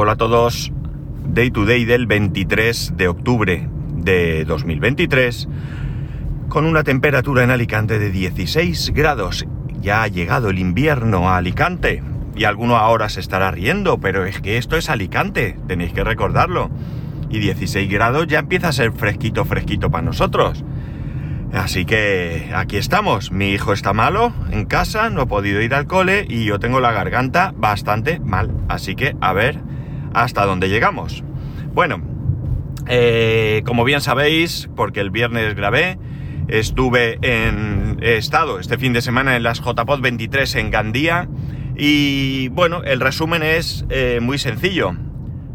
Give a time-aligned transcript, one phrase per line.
[0.00, 0.70] Hola a todos.
[1.26, 5.48] Day to day del 23 de octubre de 2023
[6.48, 9.44] con una temperatura en Alicante de 16 grados.
[9.80, 12.04] Ya ha llegado el invierno a Alicante
[12.36, 16.70] y alguno ahora se estará riendo, pero es que esto es Alicante, tenéis que recordarlo.
[17.28, 20.64] Y 16 grados ya empieza a ser fresquito, fresquito para nosotros.
[21.52, 23.32] Así que aquí estamos.
[23.32, 26.78] Mi hijo está malo en casa, no ha podido ir al cole y yo tengo
[26.78, 28.52] la garganta bastante mal.
[28.68, 29.58] Así que a ver
[30.14, 31.22] hasta dónde llegamos.
[31.74, 32.00] Bueno,
[32.86, 35.98] eh, como bien sabéis, porque el viernes grabé,
[36.48, 41.28] estuve en he estado este fin de semana en las JPod 23 en Gandía
[41.76, 44.94] y bueno, el resumen es eh, muy sencillo.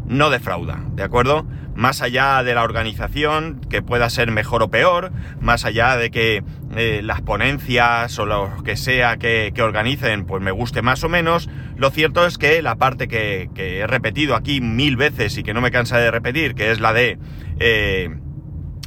[0.06, 1.46] No defrauda, ¿de acuerdo?
[1.74, 6.42] Más allá de la organización, que pueda ser mejor o peor, más allá de que
[6.76, 11.48] eh, las ponencias o lo que sea que, organicen, pues me guste más o menos,
[11.76, 15.60] lo cierto es que la parte que, he repetido aquí mil veces y que no
[15.60, 17.18] me cansa de repetir, que es la de
[17.58, 18.10] eh,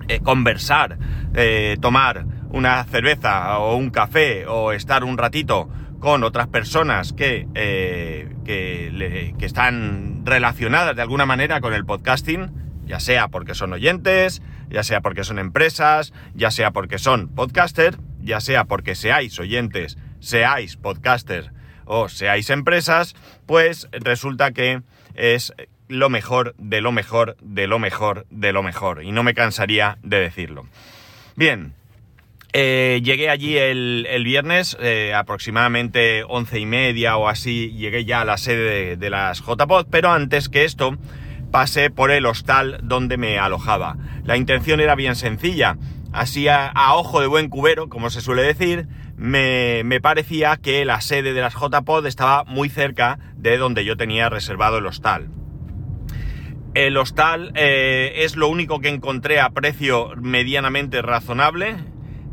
[0.08, 0.98] eh, conversar,
[1.82, 9.34] tomar una cerveza o un café o estar un ratito con otras personas que, que,
[9.38, 14.84] que están relacionadas de alguna manera con el podcasting, ya sea porque son oyentes, ya
[14.84, 20.78] sea porque son empresas, ya sea porque son podcaster, ya sea porque seáis oyentes, seáis
[20.78, 21.52] podcaster
[21.86, 24.82] o seáis empresas, pues resulta que
[25.16, 25.54] es
[25.88, 29.04] lo mejor de lo mejor de lo mejor de lo mejor.
[29.04, 30.68] Y no me cansaría de decirlo.
[31.36, 31.74] Bien,
[32.54, 38.26] eh, llegué allí el, viernes, eh, aproximadamente once y media o así, llegué ya a
[38.26, 40.98] la sede de, de las JPod, pero antes que esto,
[41.52, 43.98] pasé por el hostal donde me alojaba.
[44.24, 45.78] La intención era bien sencilla.
[46.12, 51.34] Así a, ojo de buen cubero, como se suele decir, me, parecía que la sede
[51.34, 55.30] de las JPod estaba muy cerca de donde yo tenía reservado el hostal.
[56.74, 61.76] El hostal eh, es lo único que encontré a precio medianamente razonable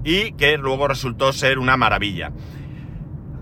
[0.05, 2.33] y que luego resultó ser una maravilla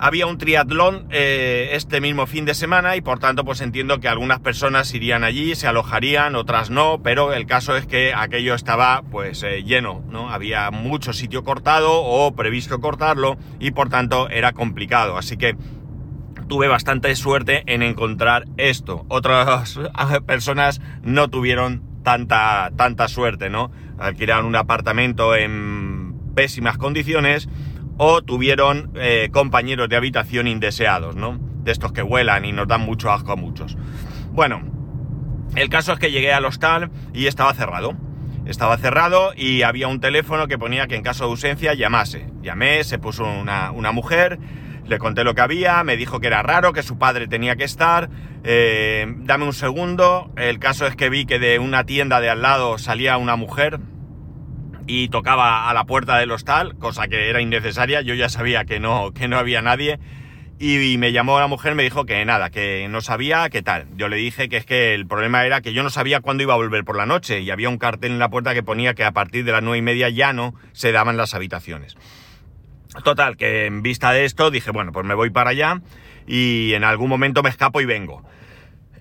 [0.02, 4.08] había un triatlón eh, este mismo fin de semana y por tanto pues entiendo que
[4.08, 9.02] algunas personas irían allí, se alojarían, otras no, pero el caso es que aquello estaba
[9.12, 10.28] pues eh, lleno, ¿no?
[10.28, 15.56] Había mucho sitio cortado o previsto cortarlo y por tanto era complicado, así que
[16.48, 19.06] tuve bastante suerte en encontrar esto.
[19.08, 19.78] Otras
[20.26, 23.70] personas no tuvieron tanta, tanta suerte, ¿no?
[24.00, 27.48] Alquilaron un apartamento en pésimas condiciones
[27.98, 31.38] o tuvieron eh, compañeros de habitación indeseados, ¿no?
[31.62, 33.76] De estos que vuelan y nos dan mucho asco a muchos.
[34.32, 34.62] Bueno,
[35.54, 37.94] el caso es que llegué al hostal y estaba cerrado.
[38.46, 42.28] Estaba cerrado y había un teléfono que ponía que en caso de ausencia llamase.
[42.42, 44.38] Llamé, se puso una, mujer,
[44.86, 47.64] le conté lo que había, me dijo que era raro, que su padre tenía que
[47.64, 48.08] estar.
[48.42, 50.32] Eh, dame un segundo.
[50.36, 53.78] El caso es que vi que de una tienda de al lado salía una mujer,
[54.94, 58.78] y tocaba a la puerta del hostal, cosa que era innecesaria, yo ya sabía que
[58.78, 59.98] no, que no había nadie,
[60.58, 63.86] y, me llamó la mujer, me dijo que nada, que no sabía qué tal.
[63.96, 66.52] Yo le dije que es que el problema era que yo no sabía cuándo iba
[66.52, 69.02] a volver por la noche, y había un cartel en la puerta que ponía que
[69.02, 71.96] a partir de las nueve y media ya no se daban las habitaciones.
[73.02, 75.80] Total, que en vista de esto dije, bueno, pues me voy para allá
[76.26, 78.22] y en algún momento me escapo y vengo.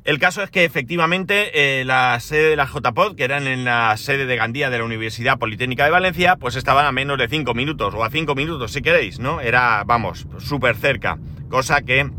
[0.03, 3.95] El caso es que efectivamente eh, la sede de la JPod, que eran en la
[3.97, 7.53] sede de Gandía de la Universidad Politécnica de Valencia, pues estaban a menos de 5
[7.53, 9.41] minutos, o a 5 minutos si queréis, ¿no?
[9.41, 11.19] Era, vamos, súper cerca.
[11.49, 12.09] Cosa que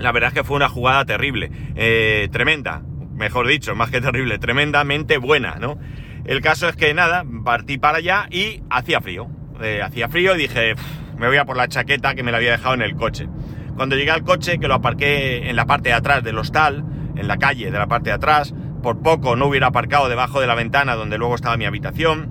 [0.00, 2.82] la verdad es que fue una jugada terrible, eh, tremenda,
[3.14, 5.78] mejor dicho, más que terrible, tremendamente buena, ¿no?
[6.24, 9.28] El caso es que nada, partí para allá y hacía frío.
[9.62, 10.74] Eh, hacía frío y dije,
[11.16, 13.28] me voy a por la chaqueta que me la había dejado en el coche.
[13.76, 17.28] Cuando llegué al coche, que lo aparqué en la parte de atrás del hostal, en
[17.28, 20.54] la calle de la parte de atrás, por poco no hubiera aparcado debajo de la
[20.54, 22.30] ventana donde luego estaba mi habitación,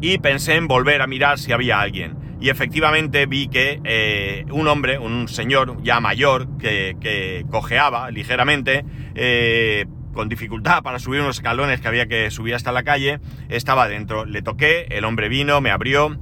[0.00, 2.16] y pensé en volver a mirar si había alguien.
[2.40, 9.86] Y efectivamente vi que eh, un hombre, un señor ya mayor, que, cojeaba ligeramente, eh,
[10.12, 14.24] con dificultad para subir unos escalones que había que subir hasta la calle, estaba dentro.
[14.24, 16.18] Le toqué, el hombre vino, me abrió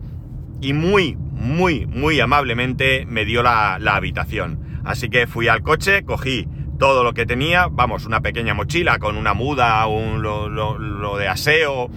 [0.60, 4.80] y muy, muy, muy amablemente me dio la, la habitación.
[4.84, 6.48] Así que fui al coche, cogí
[6.78, 11.90] todo lo que tenía, vamos, una pequeña mochila con una muda, un, lo, de aseo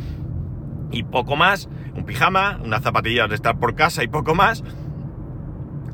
[0.91, 4.63] y poco más, un pijama, unas zapatillas de estar por casa y poco más,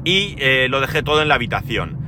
[0.03, 2.02] y eh, lo dejé todo en la habitación.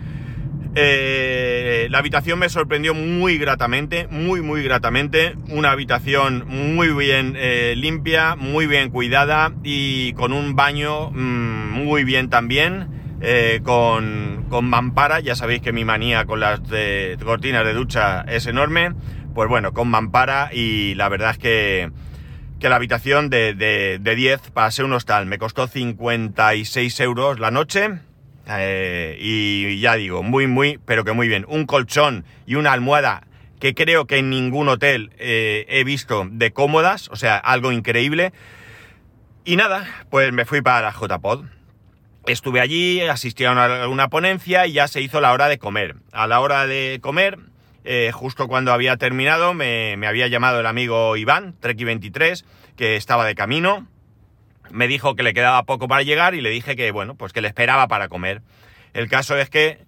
[0.78, 5.36] Eh, la habitación me sorprendió muy gratamente, muy, muy gratamente.
[5.50, 12.04] Una habitación muy bien eh, limpia, muy bien cuidada y con un baño mm, muy
[12.04, 12.90] bien también
[13.22, 16.60] eh, con, con, mampara, ya sabéis que mi manía con las
[17.24, 18.92] cortinas de ducha es enorme,
[19.34, 21.92] pues bueno, con mampara y la verdad es que,
[22.60, 25.26] que la habitación de, de, de 10 para ser un hostal.
[25.26, 28.02] Me costó 56 euros la noche
[28.48, 31.46] eh, y ya digo, muy, muy, pero que muy bien.
[31.48, 33.28] Un colchón y una almohada
[33.60, 38.34] que creo que en ningún hotel eh, he visto de cómodas, o sea, algo increíble.
[39.44, 41.46] Y nada, pues me fui para JPod.
[42.28, 43.52] Estuve allí, asistí a
[43.88, 45.96] una, ponencia y ya se hizo la hora de comer.
[46.12, 47.38] A la hora de comer,
[47.84, 52.44] eh, justo cuando había terminado, me, me, había llamado el amigo Iván, Treki23,
[52.76, 53.88] que estaba de camino
[54.72, 57.42] me dijo que le quedaba poco para llegar y le dije que, bueno, pues que
[57.42, 58.42] le esperaba para comer.
[58.94, 59.80] El caso es que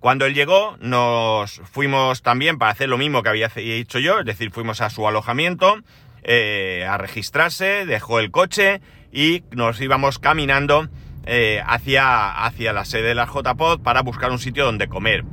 [0.00, 4.26] cuando él llegó, nos fuimos también para hacer lo mismo que había dicho yo, es
[4.26, 5.78] decir, fuimos a su alojamiento
[6.22, 8.80] eh, a registrarse, dejó el coche
[9.12, 10.88] y nos íbamos caminando
[11.26, 15.24] eh, hacia, hacia la sede de la JPod para buscar un sitio donde comer.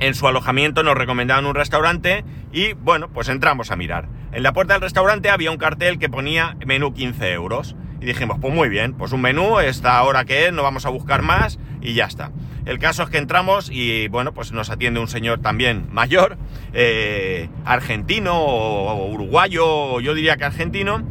[0.00, 4.08] En su alojamiento nos recomendaban un restaurante y bueno, pues entramos a mirar.
[4.32, 7.76] En la puerta del restaurante había un cartel que ponía menú 15 euros.
[7.98, 10.90] Y dijimos, pues muy bien, pues un menú, esta hora que es, no vamos a
[10.90, 12.30] buscar más y ya está.
[12.66, 16.36] El caso es que entramos y bueno, pues nos atiende un señor también mayor,
[16.74, 21.02] eh, argentino o uruguayo, yo diría que argentino.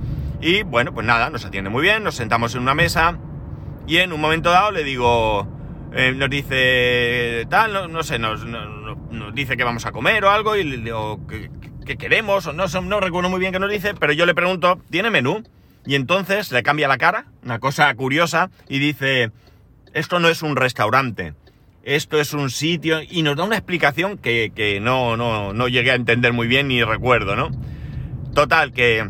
[0.42, 3.18] Y bueno, pues nada, nos atiende muy bien, nos sentamos en una mesa
[3.88, 5.48] y en un momento dado le digo,
[5.98, 8.44] eh, nos dice tal, no, sé, nos,
[9.34, 11.22] dice que vamos a comer o algo y digo,
[11.86, 14.82] que queremos, o no, no recuerdo muy bien qué nos dice, pero yo le pregunto,
[14.90, 15.44] ¿tiene menú?
[15.86, 19.32] Y entonces le cambia la cara, una cosa curiosa, y dice,
[19.94, 21.34] esto no es un restaurante,
[21.84, 25.96] esto es un sitio, y nos da una explicación que, no, no, no llegué a
[25.96, 27.52] entender muy bien ni recuerdo, ¿no?
[28.34, 29.10] Total, que,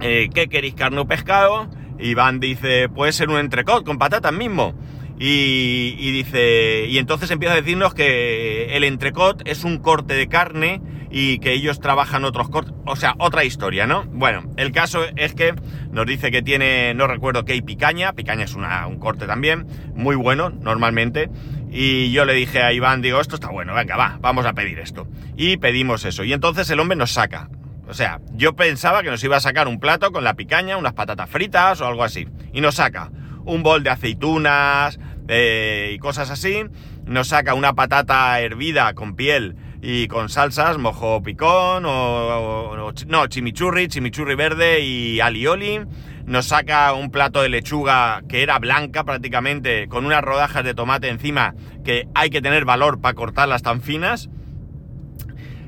[0.00, 1.68] eh, ¿qué queréis, carne o pescado?
[1.98, 4.74] Iván dice, puede ser un entrecot con patatas mismo.
[5.18, 10.80] Y, dice, y entonces empieza a decirnos que el entrecot es un corte de carne
[11.10, 14.04] y que ellos trabajan otros cortes, o sea, otra historia, ¿no?
[14.06, 15.54] Bueno, el caso es que
[15.92, 19.66] nos dice que tiene, no recuerdo qué, hay picaña, picaña es una, un corte también,
[19.94, 21.30] muy bueno, normalmente,
[21.70, 24.80] y yo le dije a Iván, digo, esto está bueno, venga, va, vamos a pedir
[24.80, 25.06] esto.
[25.36, 27.48] Y pedimos eso, y entonces el hombre nos saca,
[27.86, 30.94] o sea, yo pensaba que nos iba a sacar un plato con la picaña, unas
[30.94, 33.12] patatas fritas o algo así, y nos saca
[33.44, 34.98] un bol de aceitunas
[35.28, 36.64] eh, y cosas así,
[37.06, 39.56] nos saca una patata hervida con piel,
[39.86, 45.80] y con salsas, mojo picón o, no, chimichurri, chimichurri verde y alioli.
[46.24, 51.10] Nos saca un plato de lechuga que era blanca prácticamente, con unas rodajas de tomate
[51.10, 51.54] encima
[51.84, 54.30] que hay que tener valor para cortarlas tan finas.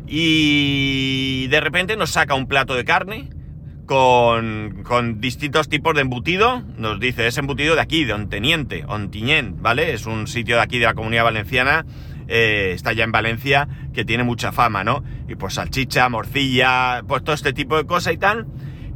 [0.07, 3.29] Y de repente nos saca un plato de carne
[3.87, 6.63] con, distintos tipos de embutido.
[6.77, 9.95] Nos dice, es embutido de aquí, de Onteniente, Ontiñén, ¿vale?
[9.95, 11.87] Es un sitio de aquí de la Comunidad Valenciana
[12.29, 15.05] eh, está ya en Valencia, que tiene mucha fama, ¿no?
[15.29, 18.47] Y pues salchicha, morcilla, pues todo este tipo de cosas y tal,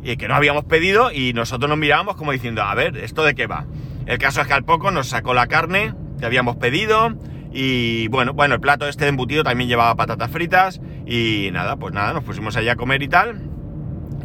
[0.02, 3.34] y que no habíamos pedido y nosotros nos mirábamos como diciendo, a ver, ¿esto de
[3.34, 3.66] qué va?
[4.06, 7.16] El caso es que al poco nos sacó la carne que habíamos pedido
[7.52, 11.94] y bueno, bueno, el plato este de embutido también llevaba patatas fritas y nada, pues
[11.94, 13.49] nada, nos pusimos allá a comer y tal.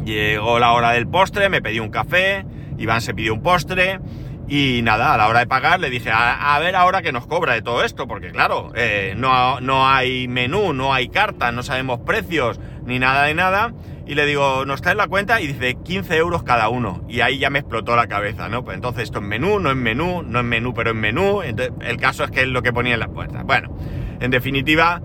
[0.04, 2.44] Llegó la hora del postre, me pedí un café,
[2.78, 3.98] Iván se pidió un postre
[4.48, 7.54] y nada, a la hora de pagar le dije, a, ver ahora que nos cobra
[7.54, 12.00] de todo esto, porque claro, eh, no, no hay menú, no hay carta, no sabemos
[12.00, 13.72] precios, ni nada de nada.
[14.06, 15.40] Y le digo, ¿nos traes la cuenta?
[15.40, 17.02] Y dice, 15 euros cada uno.
[17.08, 18.64] Y ahí ya me explotó la cabeza, ¿no?
[18.64, 21.42] Pues entonces esto es menú, no es menú, no es menú, pero es menú.
[21.42, 23.42] el caso es que es lo que ponía en la puerta.
[23.42, 23.76] Bueno,
[24.20, 25.02] en definitiva,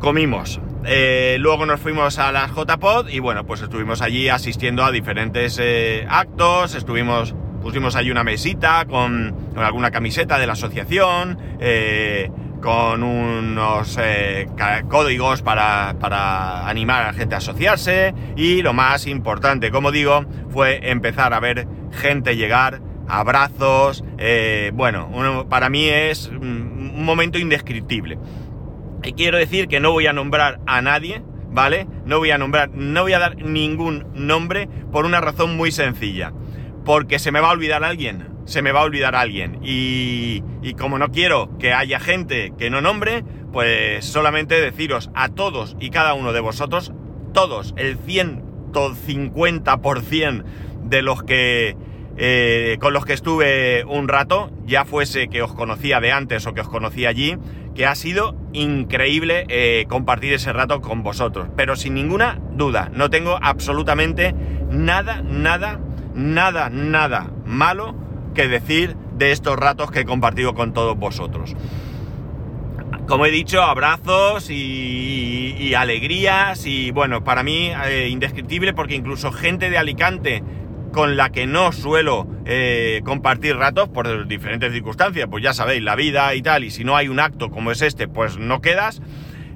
[0.00, 0.60] comimos.
[0.84, 5.58] Eh, luego nos fuimos a la JPod y bueno, pues estuvimos allí asistiendo a diferentes
[5.60, 12.30] eh, actos, estuvimos pusimos ahí una mesita con, alguna camiseta de la asociación, eh,
[12.62, 13.98] con unos
[14.88, 20.24] códigos para, para, animar a la gente a asociarse y lo más importante, como digo,
[20.50, 24.04] fue empezar a ver gente llegar, abrazos,
[24.72, 28.18] bueno, para mí es un momento indescriptible.
[29.02, 31.86] Y quiero decir que no voy a nombrar a nadie, ¿vale?
[32.04, 36.32] No voy a nombrar, no voy a dar ningún nombre por una razón muy sencilla
[36.88, 39.58] porque se me va a olvidar alguien, se me va a olvidar alguien.
[39.62, 40.42] Y,
[40.78, 45.90] como no quiero que haya gente que no nombre, pues solamente deciros a todos y
[45.90, 46.94] cada uno de vosotros,
[47.34, 50.44] todos, el 150%
[50.84, 51.76] de los que
[52.16, 56.54] eh, con los que estuve un rato, ya fuese que os conocía de antes o
[56.54, 57.36] que os conocía allí,
[57.78, 61.48] que ha sido increíble eh, compartir ese rato con vosotros.
[61.56, 64.34] Pero sin ninguna duda, no tengo absolutamente
[64.68, 65.80] nada, nada
[66.18, 67.94] nada, nada malo
[68.34, 71.54] que decir de estos ratos que he compartido con todos vosotros.
[73.06, 79.70] Como he dicho, abrazos y, alegrías y bueno, para mí eh, indescriptible porque incluso gente
[79.70, 80.42] de Alicante
[80.92, 85.96] con la que no suelo eh, compartir ratos por diferentes circunstancias, pues ya sabéis, la
[85.96, 89.02] vida y tal, y si no hay un acto como es este, pues no quedas,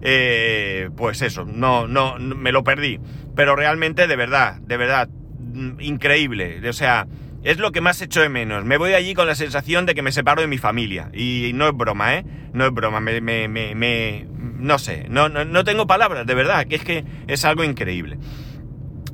[0.03, 3.01] eh, pues eso, no, no, me lo perdí.
[3.35, 6.61] Pero realmente, de verdad, de verdad, mm, increíble.
[6.69, 7.07] O sea,
[7.45, 8.65] es lo que más echo de menos.
[8.65, 11.11] Me voy allí con la sensación de que me separo de mi familia.
[11.13, 12.25] Y no es broma, ¿eh?
[12.53, 14.27] No es broma, me, me, me,
[14.63, 18.19] no sé, no, no, no tengo palabras, de verdad, que es que es algo increíble.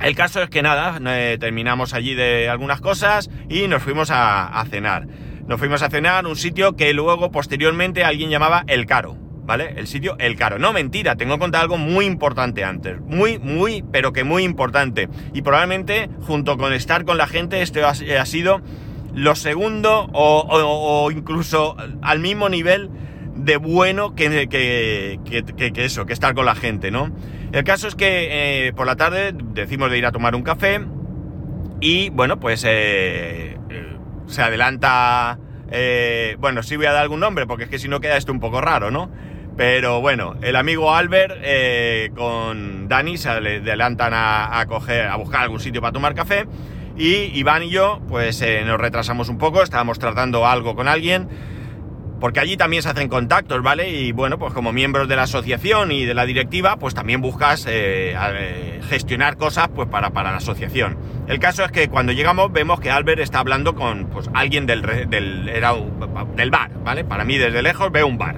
[0.00, 4.64] El caso es que nada, eh, terminamos allí de algunas cosas y nos fuimos a,
[4.70, 5.08] cenar.
[5.46, 9.74] Nos fuimos a cenar un sitio que luego posteriormente alguien llamaba El Caro, ¿vale?
[9.76, 10.58] El sitio El Caro.
[10.58, 13.00] No, mentira, tengo que contar algo muy importante antes.
[13.00, 15.08] Muy, muy, pero que muy importante.
[15.34, 17.94] Y probablemente junto con estar con la gente esto ha,
[18.26, 18.60] sido
[19.14, 22.88] lo segundo o, incluso al mismo nivel
[23.34, 27.10] de bueno que, que, que, eso, que estar con la gente, ¿no?
[27.52, 30.80] El caso es que eh, por la tarde decimos de ir a tomar un café
[31.80, 35.38] y bueno, pues eh, eh, se adelanta...
[36.38, 38.40] bueno, sí voy a dar algún nombre porque es que si no queda esto un
[38.40, 39.10] poco raro, ¿no?
[39.56, 41.34] Pero bueno, el amigo Albert
[42.14, 46.46] con Dani se adelantan a, a, coger, a buscar algún sitio para tomar café
[46.96, 51.28] y Iván y yo pues nos retrasamos un poco, estábamos tratando algo con alguien
[52.20, 53.90] porque allí también se hacen contactos, ¿vale?
[53.90, 57.66] Y bueno, pues como miembros de la asociación y de la directiva, pues también buscas
[57.66, 60.96] eh, eh, gestionar cosas pues para, para, la asociación.
[61.28, 64.82] El caso es que cuando llegamos vemos que Albert está hablando con pues, alguien del,
[64.82, 67.04] del, del bar, ¿vale?
[67.04, 68.36] Para mí desde lejos veo un bar.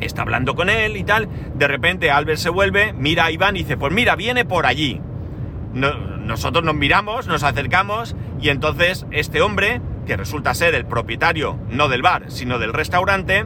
[0.00, 1.28] Está hablando con él y tal.
[1.54, 5.00] De repente Albert se vuelve, mira a Iván y dice, pues mira, viene por allí.
[5.72, 11.88] nosotros nos miramos, nos acercamos y entonces este hombre que resulta ser el propietario no
[11.88, 13.44] del bar, sino del restaurante,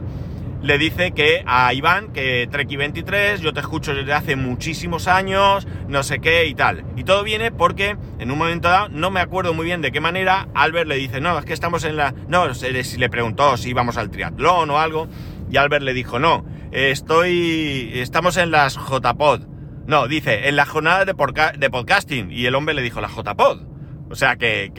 [0.61, 5.67] le dice que a Iván, que Treki 23, yo te escucho desde hace muchísimos años,
[5.87, 6.85] no sé qué y tal.
[6.95, 9.99] Y todo viene porque en un momento dado, no me acuerdo muy bien de qué
[9.99, 12.13] manera, Albert le dice, no, es que estamos en la...
[12.27, 15.07] No, si le preguntó si íbamos al triatlón o algo,
[15.49, 17.91] y Albert le dijo, no, estoy...
[17.95, 19.47] estamos en las JPod.
[19.87, 22.31] No, dice, en la jornada de, podcasting.
[22.31, 23.63] Y el hombre le dijo, la JPod.
[24.11, 24.71] O sea que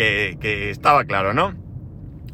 [0.71, 1.62] estaba claro, ¿no?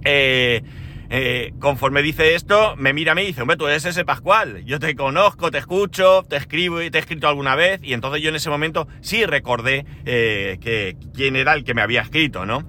[0.04, 0.62] Eh,
[1.10, 4.62] eh, conforme dice esto, me mira a mí y dice, hombre, tú eres ese Pascual,
[4.66, 8.20] yo te conozco, te escucho, te escribo y te he escrito alguna vez, y entonces
[8.22, 12.44] yo en ese momento sí recordé eh, que quién era el que me había escrito,
[12.44, 12.64] ¿no?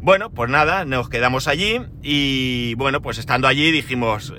[0.00, 4.32] bueno, pues nada, nos quedamos allí y bueno, pues estando allí dijimos,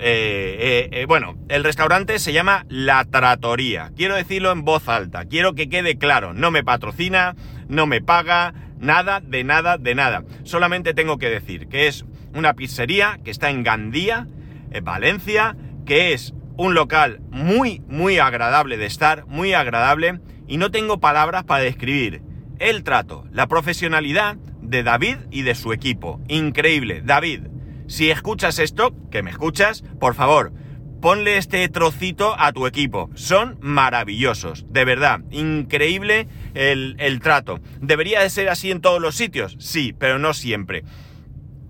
[1.06, 5.96] bueno, el restaurante se llama La Tratoría, quiero decirlo en voz alta, quiero que quede
[5.96, 7.36] claro, no me patrocina,
[7.68, 10.24] no me paga, Nada, de nada, de nada.
[10.42, 14.26] Solamente tengo que decir que es una pizzería que está en Gandía,
[14.70, 20.70] en Valencia, que es un local muy, muy agradable de estar, muy agradable, y no
[20.70, 22.22] tengo palabras para describir
[22.58, 26.20] el trato, la profesionalidad de David y de su equipo.
[26.28, 27.02] Increíble.
[27.04, 27.48] David,
[27.86, 30.52] si escuchas esto, que me escuchas, por favor,
[31.00, 33.10] ponle este trocito a tu equipo.
[33.14, 37.60] Son maravillosos, de verdad, increíble el, trato.
[37.80, 39.56] ¿Debería de ser así en todos los sitios?
[39.58, 40.84] Sí, pero no siempre.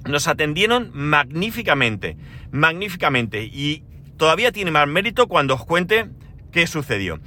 [0.07, 2.17] Nos atendieron magníficamente,
[2.51, 3.85] magníficamente, y
[4.17, 6.09] todavía tiene más mérito cuando os cuente
[6.53, 7.21] qué sucedió.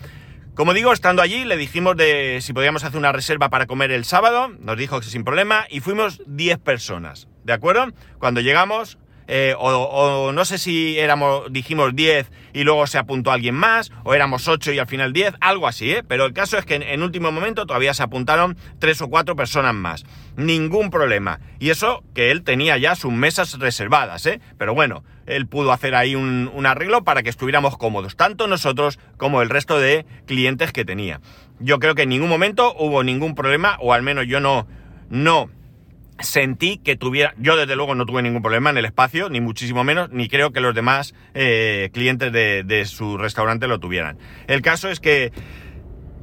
[0.55, 4.05] Como digo, estando allí, le dijimos de si podíamos hacer una reserva para comer el
[4.05, 7.88] sábado, nos dijo que sin problema, y fuimos 10 personas, ¿de acuerdo?
[8.19, 9.00] Cuando llegamos,
[9.35, 14.13] eh, o, no sé si éramos, dijimos 10 y luego se apuntó alguien más, o
[14.13, 16.03] éramos 8 y al final 10, algo así, ¿eh?
[16.07, 19.73] Pero el caso es que en, último momento todavía se apuntaron 3 o 4 personas
[19.73, 20.05] más.
[20.35, 21.39] Ningún problema.
[21.57, 24.39] Y eso que él tenía ya sus mesas reservadas, ¿eh?
[24.59, 28.99] Pero bueno, él pudo hacer ahí un, un arreglo para que estuviéramos cómodos, tanto nosotros
[29.17, 31.21] como el resto de clientes que tenía.
[31.59, 34.67] Yo creo que en ningún momento hubo ningún problema, o al menos yo no,
[35.09, 35.49] no
[36.20, 39.84] sentí que tuviera, yo desde luego no tuve ningún problema en el espacio, ni muchísimo
[39.84, 44.17] menos, ni creo que los demás eh, clientes de, su restaurante lo tuvieran.
[44.48, 45.32] El caso es que,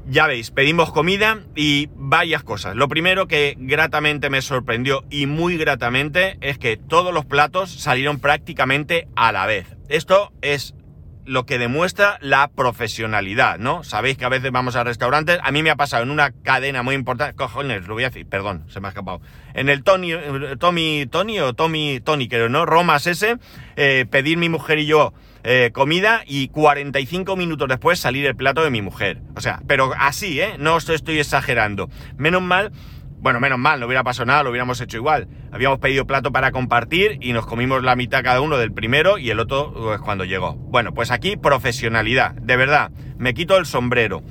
[0.07, 2.75] ya veis, pedimos comida y varias cosas.
[2.75, 8.19] Lo primero que gratamente me sorprendió y muy gratamente es que todos los platos salieron
[8.19, 9.77] prácticamente a la vez.
[9.89, 10.75] Esto es
[11.25, 13.85] lo que demuestra la profesionalidad, ¿no?
[13.85, 16.83] Sabéis que a veces vamos a restaurantes, a mí me ha pasado en una cadena
[16.83, 19.21] muy importante, cojones, lo voy a decir, perdón, se me ha escapado.
[19.55, 20.13] En el Tony,
[20.59, 22.67] Tommy, Tony o Tommy, Tony, creo, ¿no?
[22.67, 23.37] Romas ese,
[23.77, 25.13] eh, pedir mi mujer y yo
[25.43, 29.23] eh, comida y 45 minutos después salir el plato de mi mujer.
[29.37, 30.57] O sea, pero así, ¿eh?
[30.59, 31.89] No os estoy exagerando.
[32.19, 32.73] Menos mal
[33.21, 35.29] bueno, menos mal, no hubiera pasado nada, lo hubiéramos hecho igual.
[35.53, 39.31] Habíamos pedido plato para compartir y nos comimos la mitad cada uno del primero y
[39.31, 40.55] el otro pues, cuando llegó.
[40.55, 44.23] Bueno, pues aquí profesionalidad, de verdad, me quito el sombrero.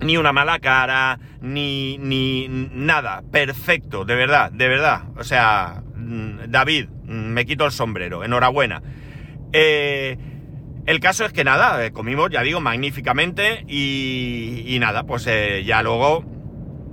[0.00, 5.04] Ni una mala cara, ni, ni nada, perfecto, de verdad, de verdad.
[5.16, 8.82] O sea, mm, David, mm, me quito el sombrero, enhorabuena.
[9.52, 10.18] Eh,
[10.84, 15.82] el caso es que nada, eh, comimos, ya digo, magníficamente y, nada, pues eh, ya
[15.82, 16.24] luego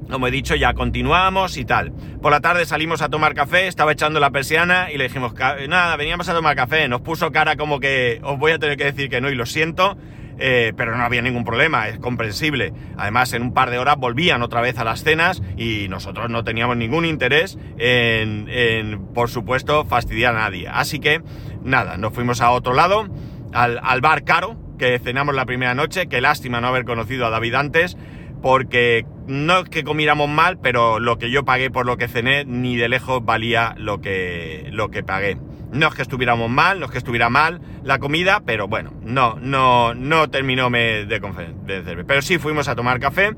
[0.10, 1.92] como he dicho, ya continuamos y tal.
[2.22, 5.34] Por la tarde salimos a tomar café, estaba echando la persiana y le dijimos,
[5.68, 6.88] nada, veníamos a tomar café.
[6.88, 9.46] Nos puso cara como que os voy a tener que decir que no y lo
[9.46, 9.98] siento,
[10.40, 12.74] eh, pero no había ningún problema, es comprensible.
[12.98, 16.44] Además, en un par de horas volvían otra vez a las cenas y nosotros no
[16.44, 20.68] teníamos ningún interés en, por supuesto, fastidiar a nadie.
[20.68, 21.22] Así que,
[21.64, 23.08] nada, nos fuimos a otro lado,
[23.54, 26.08] al, al bar caro, que cenamos la primera noche.
[26.08, 27.98] Qué lástima no haber conocido a David antes
[28.42, 32.46] porque no es que comiéramos mal, pero lo que yo pagué por lo que cené
[32.46, 35.38] ni de lejos valía lo que, lo que pagué.
[35.72, 39.36] No es que estuviéramos mal, no es que estuviera mal la comida, pero bueno, no,
[39.40, 42.06] no, no terminó de convencerme.
[42.06, 43.34] Pero sí fuimos a tomar café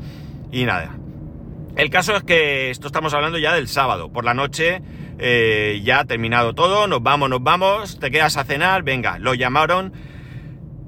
[0.52, 0.96] y nada.
[1.76, 4.12] El caso es que esto estamos hablando ya del sábado.
[4.12, 4.82] Por la noche
[5.20, 9.34] eh, ya ha terminado todo, nos vamos, nos vamos, te quedas a cenar, venga, lo
[9.34, 9.94] llamaron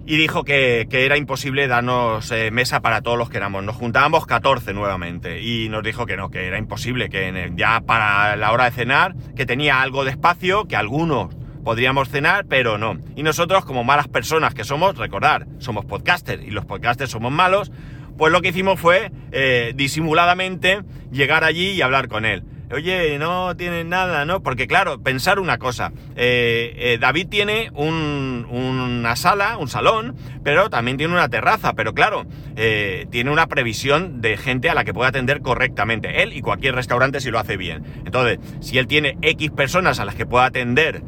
[0.05, 3.63] y dijo que, era imposible darnos eh, mesa para todos los que éramos.
[3.63, 8.36] Nos juntábamos 14 nuevamente y nos dijo que no, que era imposible, que ya para
[8.36, 11.33] la hora de cenar, que tenía algo de espacio, que algunos
[11.63, 12.98] podríamos cenar, pero no.
[13.15, 17.72] Y nosotros, como malas personas que somos, recordar, somos podcasters y los podcasters somos malos,
[18.17, 20.81] pues lo que hicimos fue eh, disimuladamente
[21.12, 24.41] llegar allí y hablar con él oye, no tienen nada, ¿no?
[24.41, 30.97] Porque claro, pensar una cosa, eh, eh, David tiene una sala, un salón, pero también
[30.97, 32.25] tiene una terraza, pero claro,
[32.55, 36.75] eh, tiene una previsión de gente a la que puede atender correctamente, él y cualquier
[36.75, 37.83] restaurante si lo hace bien.
[38.05, 41.03] Entonces, si él tiene X personas a las que pueda atender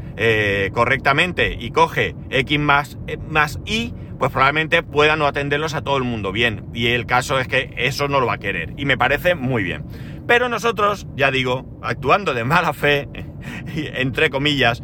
[0.73, 2.97] correctamente y coge X más,
[3.27, 6.65] más Y, pues probablemente pueda no atenderlos a todo el mundo bien.
[6.73, 8.73] Y el caso es que eso no lo va a querer.
[8.77, 9.83] Y me parece muy bien.
[10.27, 13.07] Pero nosotros, ya digo, actuando de mala fe,
[13.75, 14.81] entre comillas,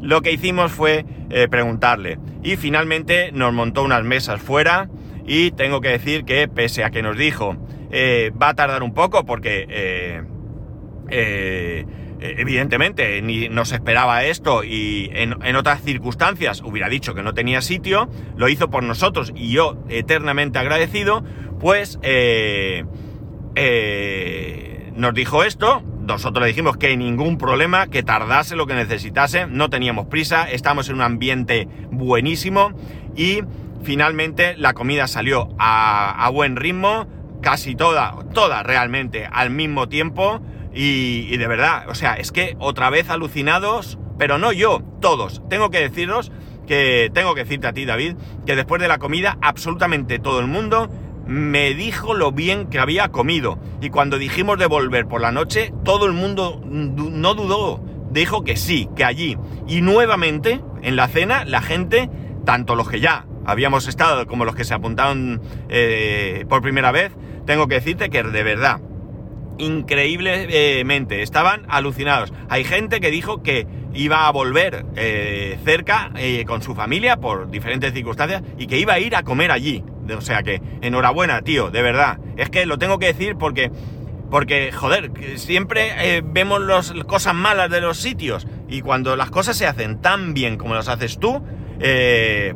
[0.00, 2.18] lo que hicimos fue eh, preguntarle.
[2.42, 4.88] Y finalmente nos montó unas mesas fuera
[5.26, 7.56] y tengo que decir que pese a que nos dijo,
[7.90, 9.66] eh, va a tardar un poco porque...
[11.10, 11.86] Eh,
[12.20, 18.08] evidentemente ni nos esperaba esto y en, otras circunstancias hubiera dicho que no tenía sitio,
[18.36, 21.22] lo hizo por nosotros y yo eternamente agradecido,
[21.60, 22.84] pues eh,
[24.94, 29.70] nos dijo esto, nosotros le dijimos que ningún problema, que tardase lo que necesitase, no
[29.70, 32.72] teníamos prisa, estamos en un ambiente buenísimo
[33.16, 33.40] y
[33.82, 37.06] finalmente la comida salió a, buen ritmo,
[37.42, 40.40] casi toda, toda realmente al mismo tiempo
[40.72, 45.42] y, y de verdad, o sea, es que otra vez alucinados, pero no yo, todos.
[45.48, 46.32] Tengo que deciros
[46.66, 50.46] que, tengo que decirte a ti David, que después de la comida absolutamente todo el
[50.46, 50.88] mundo
[51.26, 53.58] me dijo lo bien que había comido.
[53.80, 57.80] Y cuando dijimos de volver por la noche, todo el mundo no dudó.
[58.10, 59.36] Dijo que sí, que allí.
[59.66, 62.10] Y nuevamente, en la cena, la gente,
[62.44, 67.12] tanto los que ya habíamos estado como los que se apuntaron eh, por primera vez,
[67.46, 68.80] tengo que decirte que de verdad,
[69.58, 72.32] increíblemente, estaban alucinados.
[72.48, 77.50] Hay gente que dijo que iba a volver eh, cerca eh, con su familia por
[77.50, 79.84] diferentes circunstancias y que iba a ir a comer allí.
[80.16, 82.18] O sea que, enhorabuena, tío, de verdad.
[82.36, 83.70] Es que lo tengo que decir porque,
[84.30, 89.56] porque joder, siempre eh, vemos las cosas malas de los sitios y cuando las cosas
[89.56, 91.42] se hacen tan bien como las haces tú,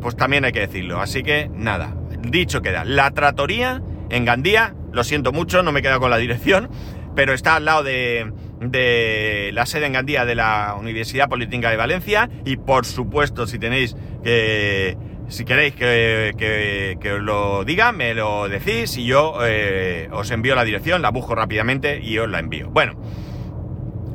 [0.00, 1.00] pues también hay que decirlo.
[1.00, 2.84] Así que, nada, dicho queda.
[2.84, 6.70] La tratoría en Gandía, lo siento mucho, no me he quedado con la dirección,
[7.14, 11.76] pero está al lado de, de la sede en Gandía de la Universidad Política de
[11.76, 14.96] Valencia y por supuesto si tenéis que
[15.28, 20.64] si queréis que, os lo diga me lo decís y yo eh, os envío la
[20.64, 22.94] dirección la busco rápidamente y os la envío bueno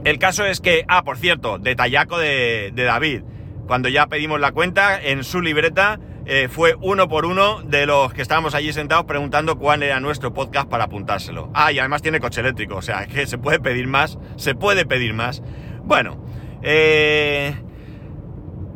[0.04, 3.22] el caso es que ah por cierto detallaco de, de David
[3.68, 8.14] cuando ya pedimos la cuenta en su libreta eh, fue uno por uno de los
[8.14, 11.52] que estábamos allí sentados preguntando cuál era nuestro podcast para apuntárselo.
[11.54, 14.86] Ah, y además tiene coche eléctrico, o sea, que se puede pedir más, se puede
[14.86, 15.44] pedir más.
[15.84, 16.24] Bueno,
[16.62, 17.54] eh,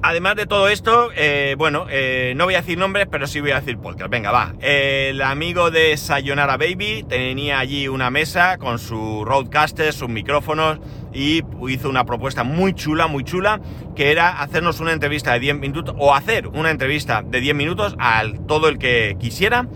[0.04, 1.88] además de todo esto, eh, bueno,
[2.36, 4.10] no voy a decir nombres, pero sí voy a decir podcast.
[4.10, 4.54] Venga, va.
[4.62, 10.80] el amigo de Sayonara Baby tenía allí una mesa con su roadcaster, sus micrófonos
[11.14, 13.60] y hizo una propuesta muy chula, muy chula,
[13.96, 17.96] que era hacernos una entrevista de 10 minutos o hacer una entrevista de 10 minutos
[18.00, 19.68] a todo el que quisiera,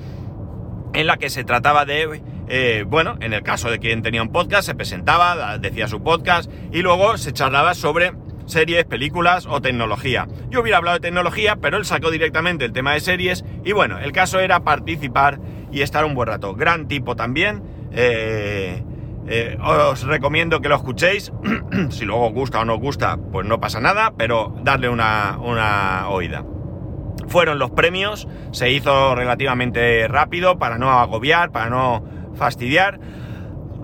[0.93, 2.21] en la que se trataba de
[2.53, 6.51] eh, bueno, en el caso de quien tenía un podcast, se presentaba, decía su podcast
[6.73, 8.11] y luego se charlaba sobre
[8.51, 10.27] series, películas o tecnología.
[10.49, 13.99] Yo hubiera hablado de tecnología, pero él sacó directamente el tema de series y bueno,
[13.99, 15.39] el caso era participar
[15.71, 16.53] y estar un buen rato.
[16.53, 17.63] Gran tipo también.
[17.91, 18.83] Eh,
[19.27, 21.31] eh, os recomiendo que lo escuchéis.
[21.89, 25.37] si luego os gusta o no os gusta, pues no pasa nada, pero darle una,
[25.39, 26.43] una oída.
[27.27, 32.03] Fueron los premios, se hizo relativamente rápido para no agobiar, para no
[32.35, 32.99] fastidiar.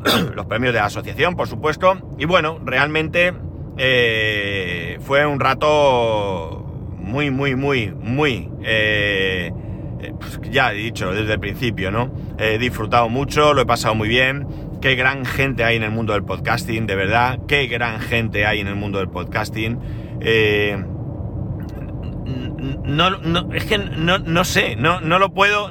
[0.36, 1.98] los premios de la asociación, por supuesto.
[2.18, 3.34] Y bueno, realmente
[3.78, 6.66] eh, fue un rato
[6.98, 8.50] muy, muy, muy, muy...
[8.64, 9.52] Eh,
[10.00, 12.12] eh, pues ya he dicho desde el principio, ¿no?
[12.38, 14.48] He disfrutado mucho, lo he pasado muy bien.
[14.82, 17.40] Qué gran gente hay en el mundo del podcasting, de verdad.
[17.48, 19.80] Qué gran gente hay en el mundo del podcasting.
[22.86, 25.70] no, es que no, sé, no, no lo puedo.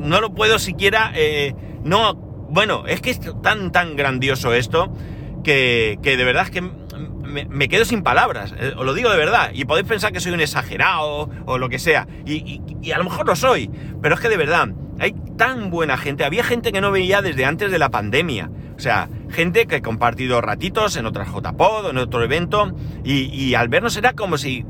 [0.00, 1.12] No, lo puedo siquiera.
[1.84, 2.14] no,
[2.50, 4.90] bueno, es que es tan, tan grandioso esto
[5.42, 9.50] que, de verdad es que me, quedo sin palabras, eh, os lo digo de verdad,
[9.52, 13.26] y podéis pensar que soy un exagerado o lo que sea, y, a lo mejor
[13.26, 13.70] lo soy,
[14.00, 17.44] pero es que de verdad, hay tan buena gente, había gente que no veía desde
[17.44, 21.98] antes de la pandemia, o sea, gente que ha compartido ratitos en otras JPod en
[21.98, 22.74] otro evento,
[23.04, 24.64] y, al vernos era como si,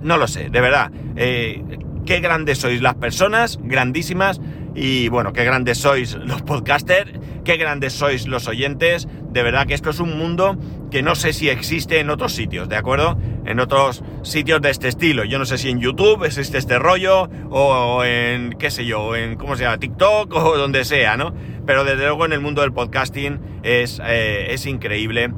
[0.00, 1.62] no lo sé, de verdad, eh,
[2.08, 4.40] qué grandes sois las personas, grandísimas,
[4.80, 7.10] y bueno, qué grandes sois los podcasters,
[7.44, 9.08] qué grandes sois los oyentes.
[9.30, 10.56] De verdad que esto es un mundo
[10.92, 13.18] que no sé si existe en otros sitios, ¿de acuerdo?
[13.44, 15.24] En otros sitios de este estilo.
[15.24, 19.36] Yo no sé si en YouTube existe este rollo, o en, qué sé yo, en,
[19.36, 19.78] ¿cómo se llama?
[19.78, 21.34] TikTok o donde sea, ¿no?
[21.66, 25.32] Pero desde luego en el mundo del podcasting es, eh, es increíble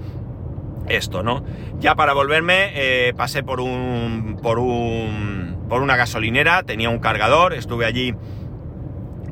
[0.88, 1.44] esto, ¿no?
[1.78, 7.54] Ya para volverme, eh, pasé por un, por un, por una gasolinera, tenía un cargador,
[7.54, 8.14] estuve allí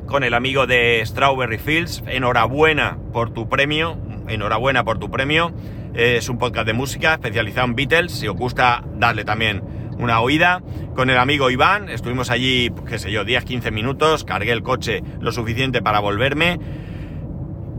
[0.09, 2.03] con el amigo de Strawberry Fields.
[2.07, 3.97] Enhorabuena por tu premio.
[4.27, 5.53] Enhorabuena por tu premio.
[5.93, 8.11] Es un podcast de música especializado en Beatles.
[8.11, 9.61] Si os gusta, darle también
[9.97, 10.61] una oída.
[10.95, 14.23] Con el amigo Iván, estuvimos allí, qué sé yo, 10-15 minutos.
[14.23, 16.59] Cargué el coche lo suficiente para volverme.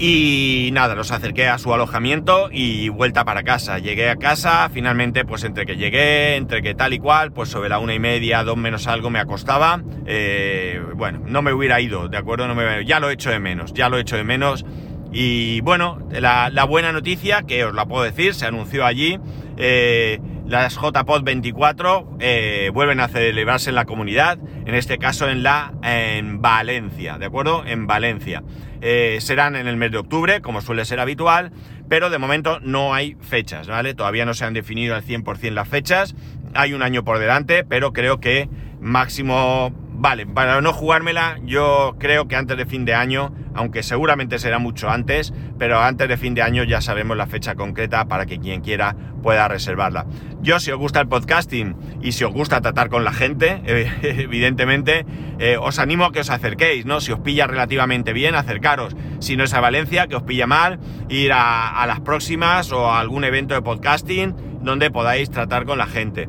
[0.02, 3.78] Y nada, los acerqué a su alojamiento y vuelta para casa.
[3.78, 7.68] Llegué a casa, finalmente, pues entre que llegué, entre que tal y cual, pues sobre
[7.68, 9.82] la una y media, dos menos algo me acostaba.
[10.06, 12.48] Eh, bueno, no me hubiera ido, ¿de acuerdo?
[12.48, 14.64] No me, ya lo he hecho de menos, ya lo he hecho de menos.
[15.12, 19.18] Y bueno, la, buena noticia, que os la puedo decir, se anunció allí.
[19.58, 25.42] Eh, las JPod 24 eh, vuelven a celebrarse en la comunidad, en este caso en
[25.42, 27.64] la en Valencia, ¿de acuerdo?
[27.66, 28.42] En Valencia.
[28.82, 31.52] Eh, serán en el mes de octubre, como suele ser habitual,
[31.88, 33.94] pero de momento no hay fechas, ¿vale?
[33.94, 36.14] Todavía no se han definido al 100% las fechas,
[36.54, 38.48] hay un año por delante, pero creo que
[38.80, 44.38] máximo Vale, para no jugármela, yo creo que antes de fin de año, aunque seguramente
[44.38, 48.24] será mucho antes, pero antes de fin de año ya sabemos la fecha concreta para
[48.24, 50.06] que quien quiera pueda reservarla.
[50.40, 53.60] Yo, si os gusta el podcasting y si os gusta tratar con la gente,
[54.02, 55.04] evidentemente,
[55.38, 57.02] eh, os animo a que os acerquéis, ¿no?
[57.02, 58.96] Si os pilla relativamente bien, acercaros.
[59.18, 62.90] Si no es a Valencia, que os pilla mal, ir a, a las próximas o
[62.90, 66.28] a algún evento de podcasting donde podáis tratar con la gente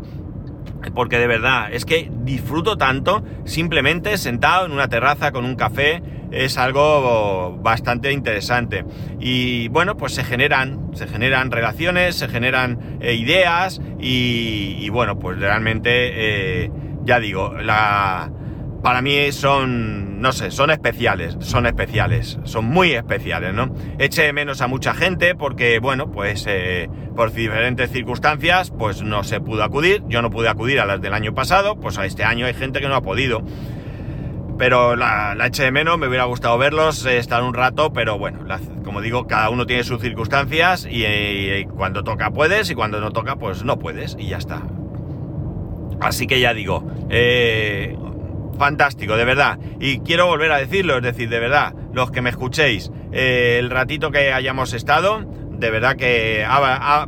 [0.94, 6.02] porque de verdad es que disfruto tanto simplemente sentado en una terraza con un café
[6.32, 8.86] es algo bastante interesante.
[9.20, 15.40] Y bueno pues se generan se generan relaciones se generan eh, ideas y, bueno pues
[15.40, 16.72] realmente eh,
[17.04, 18.32] ya digo la
[18.82, 23.74] para mí son, no sé, son especiales, son especiales, son muy especiales, ¿no?
[24.00, 29.40] Eché menos a mucha gente porque, bueno, pues eh, por diferentes circunstancias, pues no se
[29.40, 32.48] pudo acudir, yo no pude acudir a las del año pasado, pues a este año
[32.48, 33.44] hay gente que no ha podido.
[34.58, 38.40] Pero la, eché de menos, me hubiera gustado verlos, eh, estar un rato, pero bueno,
[38.84, 43.12] como digo, cada uno tiene sus circunstancias y, y cuando toca puedes y cuando no
[43.12, 44.64] toca pues no puedes y ya está.
[46.00, 47.96] Así que ya digo, eh,
[48.62, 49.58] fantástico, de verdad.
[49.80, 53.72] Y quiero volver a decirlo, es decir, de verdad, los que me escuchéis, eh, el
[53.72, 55.26] ratito que hayamos estado,
[55.58, 56.46] de verdad que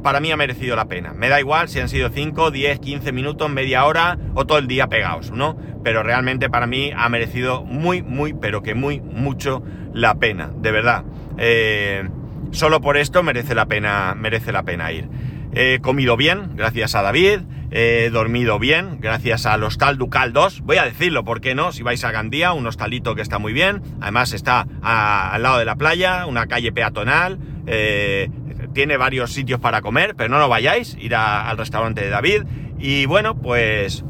[0.02, 1.14] para mí ha merecido la pena.
[1.14, 4.66] Me da igual si han sido 5, 10, 15 minutos, media hora o todo el
[4.66, 5.56] día pegados, ¿no?
[5.84, 9.62] Pero realmente para mí ha merecido muy, muy, pero que muy, mucho
[9.94, 11.04] la pena, de verdad.
[11.38, 12.10] Eh,
[12.50, 15.08] solo por esto merece la pena, merece la pena ir.
[15.56, 17.42] He comido bien, gracias a David
[17.76, 20.62] he dormido bien, gracias al Hostal Ducal 2.
[20.62, 21.72] Voy a decirlo, ¿por qué no?
[21.72, 23.82] Si vais a Gandía, un hostalito que está muy bien.
[24.00, 27.40] Además está al lado de la playa, una calle peatonal.
[27.66, 28.30] Eh,
[28.74, 32.44] tiene varios sitios para comer, pero no lo vayáis, ir al restaurante de David.
[32.78, 34.06] Y bueno, pues...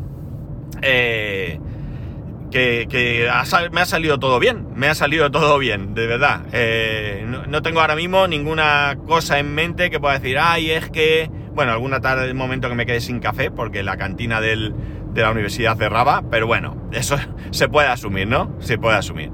[0.82, 1.58] Eh,
[2.53, 3.29] que,
[3.71, 6.41] me ha salido todo bien, me ha salido todo bien, de verdad.
[6.51, 11.29] Eh, no, tengo ahora mismo ninguna cosa en mente que pueda decir, ay, es que,
[11.53, 14.71] bueno, alguna tarde, un momento que me quedé sin café porque la cantina de
[15.15, 17.17] la universidad cerraba, pero bueno, eso
[17.51, 18.55] se puede asumir, ¿no?
[18.59, 19.31] Se puede asumir.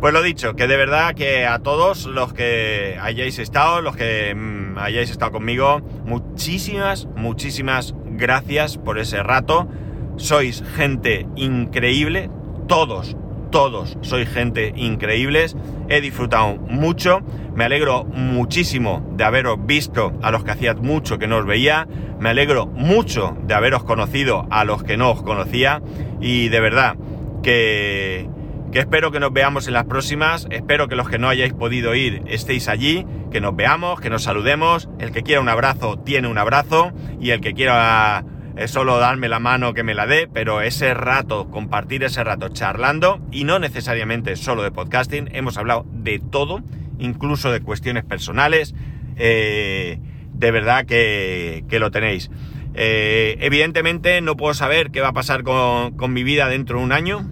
[0.00, 4.34] Pues lo dicho, que de verdad que a todos los que hayáis estado, los que
[4.34, 9.68] mm, hayáis estado conmigo, muchísimas, muchísimas gracias por ese rato.
[10.16, 12.28] Sois gente increíble,
[12.66, 13.16] todos,
[13.50, 15.56] todos sois gente increíbles.
[15.88, 17.20] He disfrutado mucho.
[17.54, 21.86] Me alegro muchísimo de haberos visto a los que hacía mucho que no os veía.
[22.18, 25.80] Me alegro mucho de haberos conocido a los que no os conocía.
[26.20, 26.96] Y de verdad
[27.42, 28.28] que,
[28.72, 30.46] que espero que nos veamos en las próximas.
[30.50, 33.06] Espero que los que no hayáis podido ir estéis allí.
[33.30, 34.88] Que nos veamos, que nos saludemos.
[34.98, 36.92] El que quiera un abrazo tiene un abrazo.
[37.20, 38.24] Y el que quiera
[38.56, 42.48] es solo darme la mano que me la dé, pero ese rato, compartir ese rato
[42.48, 46.62] charlando, y no necesariamente solo de podcasting, hemos hablado de todo,
[46.98, 48.74] incluso de cuestiones personales,
[49.16, 49.98] eh,
[50.32, 52.30] de verdad que, lo tenéis.
[52.74, 56.92] Eh, evidentemente no puedo saber qué va a pasar con, mi vida dentro de un
[56.92, 57.30] año,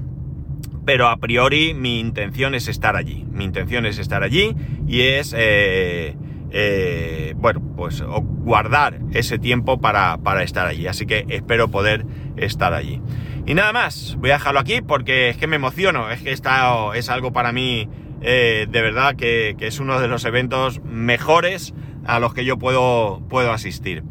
[0.84, 3.24] pero a priori mi intención es estar allí.
[3.30, 4.54] Mi intención es estar allí
[4.86, 5.34] y es...
[5.36, 6.16] Eh,
[6.56, 10.86] eh, bueno, pues guardar ese tiempo para, estar allí.
[10.86, 13.02] Así que espero poder estar allí.
[13.44, 16.94] Y nada más, voy a dejarlo aquí porque es que me emociono, es que esta
[16.94, 17.88] es algo para mí
[18.20, 21.74] eh, de verdad que, es uno de los eventos mejores
[22.06, 24.04] a los que yo puedo, puedo asistir.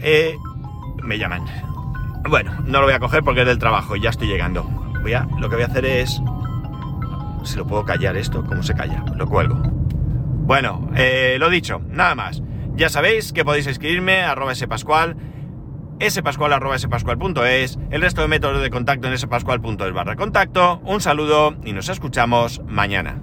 [0.00, 0.36] Eh,
[1.02, 1.44] me llaman.
[2.30, 4.62] Bueno, no lo voy a coger porque es del trabajo ya estoy llegando.
[5.02, 6.22] Voy a, lo que voy a hacer es...
[7.42, 9.04] Si lo puedo callar esto, ¿cómo se calla?
[9.16, 9.60] Lo cuelgo.
[10.48, 12.42] Bueno, eh, lo dicho, nada más.
[12.74, 15.14] Ya sabéis que podéis escribirme a arroba spascual,
[16.08, 20.80] spascual arroba spascual.es, el resto de métodos de contacto en spascual.es barra contacto.
[20.84, 23.20] Un saludo y nos escuchamos mañana.